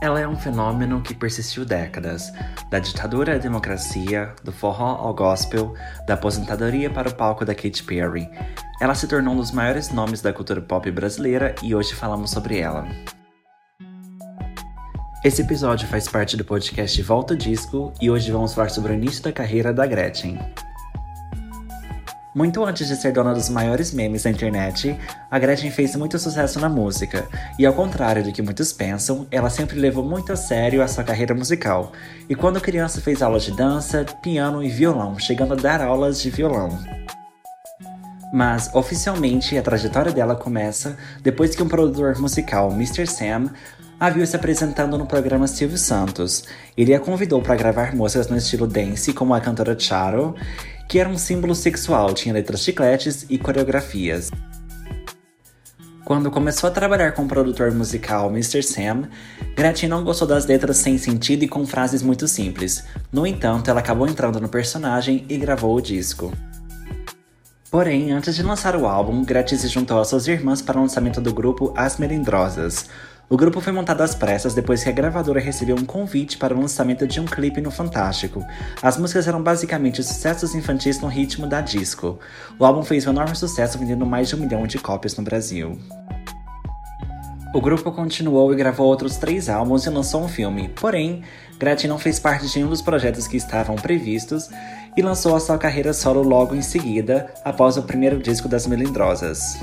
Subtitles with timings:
[0.00, 2.30] Ela é um fenômeno que persistiu décadas,
[2.70, 5.74] da ditadura à democracia, do forró ao gospel,
[6.06, 8.28] da aposentadoria para o palco da Katy Perry.
[8.78, 12.58] Ela se tornou um dos maiores nomes da cultura pop brasileira e hoje falamos sobre
[12.58, 12.86] ela.
[15.24, 19.24] Esse episódio faz parte do podcast Volta Disco e hoje vamos falar sobre o início
[19.24, 20.38] da carreira da Gretchen.
[22.36, 24.94] Muito antes de ser dona dos maiores memes da internet,
[25.30, 27.26] a Gretchen fez muito sucesso na música,
[27.58, 31.02] e ao contrário do que muitos pensam, ela sempre levou muito a sério a sua
[31.02, 31.92] carreira musical,
[32.28, 36.28] e quando criança fez aulas de dança, piano e violão, chegando a dar aulas de
[36.28, 36.78] violão.
[38.30, 43.06] Mas, oficialmente, a trajetória dela começa depois que um produtor musical, Mr.
[43.06, 43.50] Sam,
[43.98, 46.44] a viu se apresentando no programa Silvio Santos.
[46.76, 50.34] Ele a convidou para gravar músicas no estilo dance, como a cantora Charo,
[50.88, 54.30] que era um símbolo sexual, tinha letras chicletes e coreografias.
[56.04, 58.62] Quando começou a trabalhar com o produtor musical Mr.
[58.62, 59.08] Sam,
[59.56, 62.84] Gretchen não gostou das letras sem sentido e com frases muito simples.
[63.10, 66.32] No entanto, ela acabou entrando no personagem e gravou o disco.
[67.68, 71.20] Porém, antes de lançar o álbum, Gretchen se juntou às suas irmãs para o lançamento
[71.20, 72.88] do grupo As Melindrosas,
[73.28, 76.60] o grupo foi montado às pressas depois que a gravadora recebeu um convite para o
[76.60, 78.44] lançamento de um clipe no Fantástico.
[78.80, 82.20] As músicas eram basicamente sucessos infantis no ritmo da disco.
[82.56, 85.76] O álbum fez um enorme sucesso, vendendo mais de um milhão de cópias no Brasil.
[87.52, 91.22] O grupo continuou e gravou outros três álbuns e lançou um filme, porém,
[91.58, 94.50] Gretchen não fez parte de nenhum dos projetos que estavam previstos
[94.96, 99.58] e lançou a sua carreira solo logo em seguida, após o primeiro disco das Melindrosas.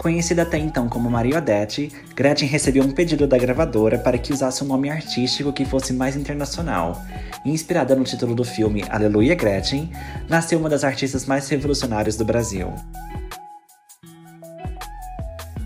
[0.00, 4.64] Conhecida até então como Maria Odete, Gretchen recebeu um pedido da gravadora para que usasse
[4.64, 7.04] um nome artístico que fosse mais internacional.
[7.44, 9.92] Inspirada no título do filme Aleluia Gretchen,
[10.26, 12.72] nasceu uma das artistas mais revolucionárias do Brasil.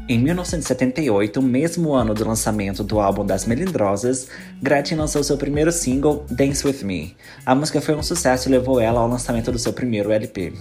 [0.08, 4.26] Em 1978, mesmo ano do lançamento do álbum das Melindrosas,
[4.60, 7.16] Gretchen lançou seu primeiro single, Dance With Me.
[7.46, 10.52] A música foi um sucesso e levou ela ao lançamento do seu primeiro LP.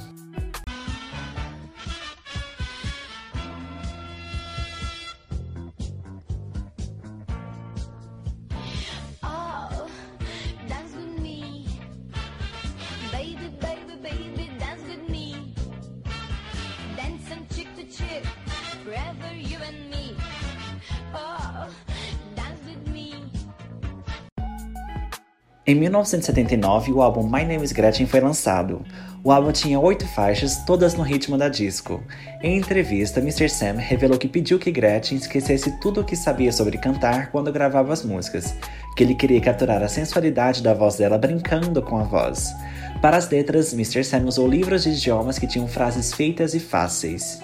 [25.65, 28.81] Em 1979, o álbum My Name is Gretchen foi lançado.
[29.23, 32.03] O álbum tinha oito faixas, todas no ritmo da disco.
[32.41, 33.47] Em entrevista, Mr.
[33.47, 37.93] Sam revelou que pediu que Gretchen esquecesse tudo o que sabia sobre cantar quando gravava
[37.93, 38.53] as músicas,
[38.97, 42.53] que ele queria capturar a sensualidade da voz dela brincando com a voz.
[43.01, 44.03] Para as letras, Mr.
[44.03, 47.39] Sam usou livros de idiomas que tinham frases feitas e fáceis.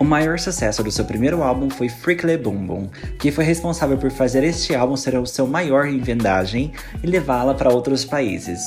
[0.00, 2.88] O maior sucesso do seu primeiro álbum foi Freakly Boom Boom,
[3.18, 6.72] que foi responsável por fazer este álbum ser o seu maior em vendagem
[7.04, 8.62] e levá-la para outros países.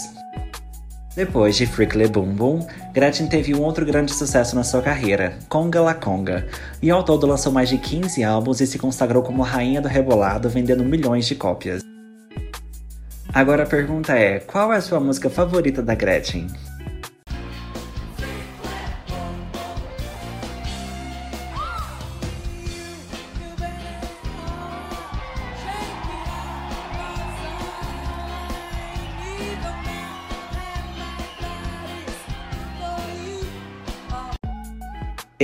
[1.15, 5.81] Depois de Freakly Boom Boom, Gretchen teve um outro grande sucesso na sua carreira, Conga
[5.81, 6.47] La Conga,
[6.79, 10.47] e ao todo lançou mais de 15 álbuns e se consagrou como rainha do rebolado,
[10.49, 11.81] vendendo milhões de cópias.
[13.33, 16.45] Agora a pergunta é: qual é a sua música favorita da Gretchen?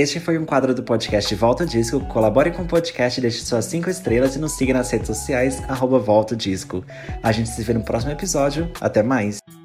[0.00, 2.00] Este foi um quadro do podcast Volta Disco.
[2.06, 5.98] Colabore com o podcast, deixe suas 5 estrelas e nos siga nas redes sociais, arroba
[5.98, 6.82] Volta Disco.
[7.22, 8.72] A gente se vê no próximo episódio.
[8.80, 9.59] Até mais!